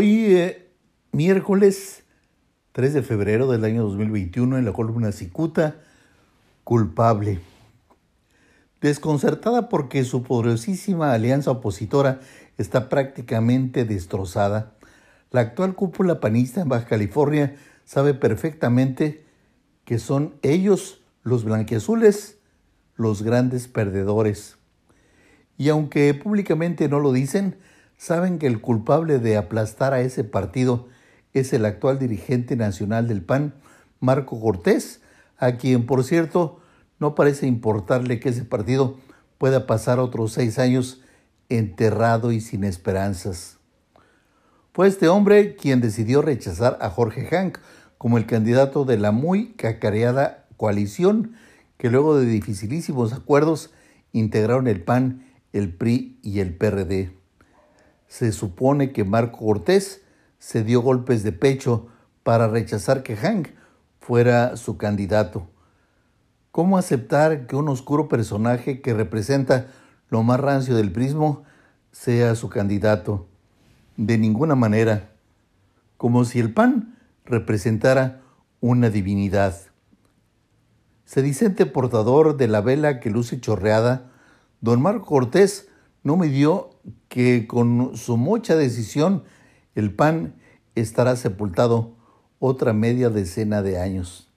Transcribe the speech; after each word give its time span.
Hoy, 0.00 0.26
eh, 0.36 0.70
miércoles 1.10 2.04
3 2.70 2.94
de 2.94 3.02
febrero 3.02 3.50
del 3.50 3.64
año 3.64 3.82
2021, 3.82 4.56
en 4.56 4.64
la 4.64 4.72
columna 4.72 5.10
Cicuta, 5.10 5.80
culpable. 6.62 7.40
Desconcertada 8.80 9.68
porque 9.68 10.04
su 10.04 10.22
poderosísima 10.22 11.12
alianza 11.12 11.50
opositora 11.50 12.20
está 12.58 12.88
prácticamente 12.88 13.84
destrozada, 13.84 14.76
la 15.32 15.40
actual 15.40 15.74
cúpula 15.74 16.20
panista 16.20 16.60
en 16.60 16.68
Baja 16.68 16.86
California 16.86 17.56
sabe 17.84 18.14
perfectamente 18.14 19.24
que 19.84 19.98
son 19.98 20.36
ellos, 20.42 21.00
los 21.24 21.42
blanquiazules, 21.42 22.38
los 22.94 23.24
grandes 23.24 23.66
perdedores. 23.66 24.58
Y 25.56 25.70
aunque 25.70 26.14
públicamente 26.14 26.88
no 26.88 27.00
lo 27.00 27.10
dicen, 27.10 27.56
saben 27.98 28.38
que 28.38 28.46
el 28.46 28.60
culpable 28.60 29.18
de 29.18 29.36
aplastar 29.36 29.92
a 29.92 30.00
ese 30.00 30.24
partido 30.24 30.86
es 31.34 31.52
el 31.52 31.66
actual 31.66 31.98
dirigente 31.98 32.56
nacional 32.56 33.08
del 33.08 33.22
PAN, 33.22 33.54
Marco 34.00 34.40
Cortés, 34.40 35.02
a 35.36 35.56
quien, 35.56 35.84
por 35.84 36.04
cierto, 36.04 36.60
no 37.00 37.14
parece 37.14 37.46
importarle 37.46 38.18
que 38.20 38.30
ese 38.30 38.44
partido 38.44 38.96
pueda 39.36 39.66
pasar 39.66 39.98
otros 39.98 40.32
seis 40.32 40.58
años 40.58 41.02
enterrado 41.48 42.32
y 42.32 42.40
sin 42.40 42.64
esperanzas. 42.64 43.58
Fue 44.72 44.86
este 44.86 45.08
hombre 45.08 45.56
quien 45.56 45.80
decidió 45.80 46.22
rechazar 46.22 46.78
a 46.80 46.90
Jorge 46.90 47.26
Hank 47.26 47.58
como 47.98 48.16
el 48.16 48.26
candidato 48.26 48.84
de 48.84 48.96
la 48.96 49.10
muy 49.10 49.52
cacareada 49.54 50.46
coalición 50.56 51.34
que 51.78 51.90
luego 51.90 52.16
de 52.16 52.26
dificilísimos 52.26 53.12
acuerdos 53.12 53.70
integraron 54.12 54.68
el 54.68 54.82
PAN, 54.82 55.26
el 55.52 55.72
PRI 55.72 56.18
y 56.22 56.40
el 56.40 56.54
PRD 56.56 57.17
se 58.08 58.32
supone 58.32 58.92
que 58.92 59.04
Marco 59.04 59.38
Cortés 59.38 60.02
se 60.38 60.64
dio 60.64 60.80
golpes 60.80 61.22
de 61.22 61.32
pecho 61.32 61.88
para 62.22 62.48
rechazar 62.48 63.02
que 63.02 63.16
Hank 63.16 63.48
fuera 64.00 64.56
su 64.56 64.76
candidato. 64.78 65.46
¿Cómo 66.50 66.78
aceptar 66.78 67.46
que 67.46 67.56
un 67.56 67.68
oscuro 67.68 68.08
personaje 68.08 68.80
que 68.80 68.94
representa 68.94 69.68
lo 70.08 70.22
más 70.22 70.40
rancio 70.40 70.74
del 70.74 70.90
prismo 70.90 71.44
sea 71.92 72.34
su 72.34 72.48
candidato? 72.48 73.28
De 73.96 74.16
ninguna 74.16 74.54
manera, 74.54 75.10
como 75.96 76.24
si 76.24 76.40
el 76.40 76.54
pan 76.54 76.96
representara 77.24 78.22
una 78.60 78.90
divinidad. 78.90 79.54
Sedicente 81.04 81.66
portador 81.66 82.36
de 82.36 82.48
la 82.48 82.60
vela 82.60 83.00
que 83.00 83.10
luce 83.10 83.40
chorreada, 83.40 84.10
don 84.60 84.80
Marco 84.80 85.06
Cortés 85.06 85.68
no 86.02 86.16
me 86.16 86.28
dio 86.28 86.70
que 87.08 87.46
con 87.46 87.96
su 87.96 88.16
mucha 88.16 88.56
decisión 88.56 89.24
el 89.74 89.94
PAN 89.94 90.34
estará 90.74 91.16
sepultado 91.16 91.96
otra 92.38 92.72
media 92.72 93.10
decena 93.10 93.62
de 93.62 93.80
años. 93.80 94.28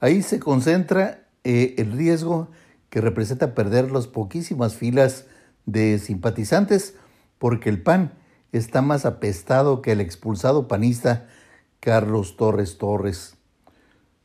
Ahí 0.00 0.22
se 0.22 0.38
concentra 0.38 1.26
eh, 1.44 1.74
el 1.78 1.92
riesgo 1.92 2.48
que 2.90 3.00
representa 3.00 3.54
perder 3.54 3.90
las 3.90 4.06
poquísimas 4.06 4.74
filas 4.74 5.26
de 5.66 5.98
simpatizantes 5.98 6.94
porque 7.38 7.68
el 7.68 7.82
PAN 7.82 8.12
está 8.52 8.82
más 8.82 9.04
apestado 9.04 9.82
que 9.82 9.92
el 9.92 10.00
expulsado 10.00 10.68
panista 10.68 11.28
Carlos 11.80 12.36
Torres 12.36 12.78
Torres. 12.78 13.36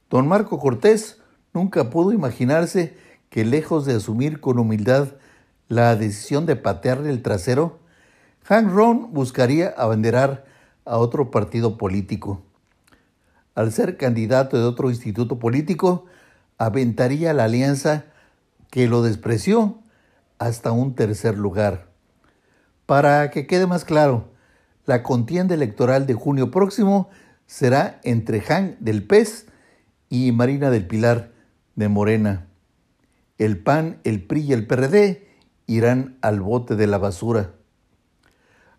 Don 0.10 0.28
Marco 0.28 0.60
Cortés 0.60 1.22
nunca 1.54 1.90
pudo 1.90 2.12
imaginarse 2.12 2.96
que 3.30 3.46
lejos 3.46 3.86
de 3.86 3.96
asumir 3.96 4.40
con 4.40 4.60
humildad 4.60 5.14
la 5.74 5.96
decisión 5.96 6.46
de 6.46 6.56
patearle 6.56 7.10
el 7.10 7.22
trasero, 7.22 7.80
Hank 8.44 8.72
Ron 8.72 9.14
buscaría 9.14 9.74
abanderar 9.78 10.46
a 10.86 10.98
otro 10.98 11.32
partido 11.32 11.78
político. 11.78 12.44
Al 13.56 13.72
ser 13.72 13.98
candidato 13.98 14.58
de 14.58 14.64
otro 14.64 14.90
instituto 14.90 15.40
político, 15.40 16.06
aventaría 16.58 17.34
la 17.34 17.46
alianza 17.46 18.06
que 18.70 18.88
lo 18.88 19.02
despreció 19.02 19.80
hasta 20.40 20.72
un 20.72 20.96
tercer 20.96 21.38
lugar. 21.38 21.88
Para 22.86 23.30
que 23.32 23.48
quede 23.48 23.68
más 23.68 23.86
claro, 23.86 24.32
la 24.86 25.04
contienda 25.04 25.56
electoral 25.56 26.06
de 26.06 26.14
junio 26.14 26.52
próximo 26.52 27.10
será 27.46 28.00
entre 28.04 28.42
Hank 28.42 28.78
del 28.80 29.06
PES 29.06 29.48
y 30.10 30.32
Marina 30.32 30.70
del 30.70 30.86
Pilar 30.86 31.32
de 31.76 31.88
Morena. 31.88 32.48
El 33.38 33.58
PAN, 33.58 34.00
el 34.04 34.24
PRI 34.24 34.42
y 34.42 34.54
el 34.54 34.68
PRD 34.68 35.33
irán 35.68 36.18
al 36.22 36.42
bote 36.42 36.76
de 36.76 36.88
la 36.88 36.98
basura. 36.98 37.52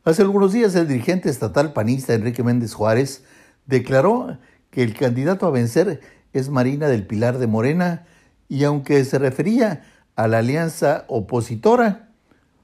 Hace 0.05 0.23
algunos 0.23 0.53
días 0.53 0.75
el 0.75 0.87
dirigente 0.87 1.31
estatal 1.31 1.73
panista 1.73 2.15
Enrique 2.15 2.43
Méndez 2.43 2.75
Juárez 2.75 3.25
declaró 3.67 4.39
que 4.71 4.83
el 4.83 4.95
candidato 4.95 5.47
a 5.47 5.51
vencer 5.51 6.01
es 6.33 6.51
Marina 6.51 6.89
del 6.89 7.07
Pilar 7.07 7.39
de 7.39 7.47
Morena 7.47 8.07
y 8.49 8.65
aunque 8.65 9.05
se 9.05 9.19
refería 9.19 9.85
a 10.17 10.29
la 10.29 10.39
alianza 10.39 11.05
opositora, 11.09 12.11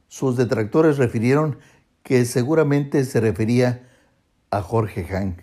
sus 0.08 0.36
detractores 0.36 0.98
refirieron 0.98 1.58
que 2.02 2.24
seguramente 2.24 3.04
se 3.04 3.20
refería 3.20 3.88
a 4.50 4.60
Jorge 4.62 5.04
Hank. 5.04 5.40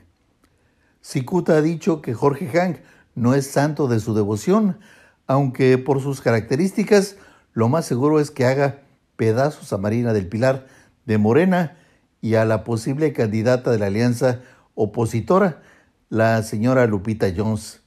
Cicuta 1.02 1.54
ha 1.58 1.62
dicho 1.62 2.02
que 2.02 2.14
Jorge 2.14 2.48
Hank 2.48 2.78
no 3.16 3.34
es 3.34 3.48
santo 3.48 3.88
de 3.88 4.00
su 4.00 4.14
devoción, 4.14 4.78
aunque 5.26 5.78
por 5.78 6.02
sus 6.02 6.22
características 6.22 7.16
lo 7.58 7.70
más 7.70 7.88
seguro 7.88 8.20
es 8.20 8.30
que 8.30 8.46
haga 8.46 8.82
pedazos 9.16 9.74
a 9.74 9.80
Marina 9.80 10.14
del 10.14 10.28
Pilar 10.28 10.68
de 11.08 11.18
Morena 11.18 11.76
y 12.22 12.36
a 12.36 12.46
la 12.46 12.64
posible 12.64 13.14
candidata 13.14 13.72
de 13.72 13.80
la 13.80 13.88
alianza 13.88 14.42
opositora, 14.76 15.64
la 16.10 16.44
señora 16.44 16.86
Lupita 16.86 17.34
Jones. 17.36 17.82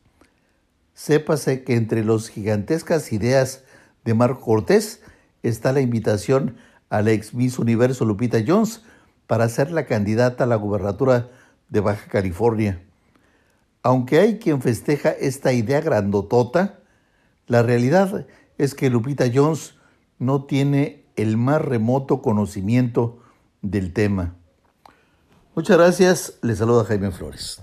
Sépase 0.93 1.63
que 1.63 1.77
entre 1.77 2.05
las 2.05 2.27
gigantescas 2.31 3.13
ideas 3.13 3.63
de 4.05 4.13
Marco 4.15 4.41
Cortés 4.41 5.03
está 5.45 5.73
la 5.73 5.83
invitación 5.83 6.57
a 6.89 7.01
la 7.03 7.13
ex 7.13 7.33
Miss 7.33 7.61
Universo 7.61 8.05
Lupita 8.05 8.39
Jones 8.45 8.83
para 9.29 9.49
ser 9.49 9.71
la 9.71 9.87
candidata 9.87 10.43
a 10.43 10.49
la 10.49 10.57
gubernatura 10.57 11.29
de 11.69 11.79
Baja 11.79 12.09
California. 12.09 12.83
Aunque 13.85 14.19
hay 14.19 14.41
quien 14.41 14.63
festeja 14.63 15.11
esta 15.11 15.53
idea 15.53 15.81
grandotota, 15.81 16.81
la 17.47 17.63
realidad 17.63 18.09
es 18.17 18.27
que 18.75 18.91
Lupita 18.91 19.25
Jones 19.33 19.75
no 20.19 20.45
tiene 20.45 21.07
el 21.17 21.37
más 21.39 21.63
remoto 21.63 22.21
conocimiento 22.21 23.19
del 23.63 23.93
tema. 23.93 24.37
Muchas 25.55 25.79
gracias, 25.79 26.39
le 26.43 26.55
saluda 26.55 26.85
Jaime 26.85 27.11
Flores. 27.11 27.63